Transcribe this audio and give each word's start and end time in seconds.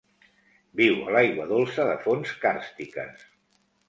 Viu 0.79 0.95
a 1.03 1.11
l'aigua 1.15 1.45
dolça 1.51 1.85
de 1.89 1.93
fonts 2.05 2.31
càrstiques. 2.47 3.27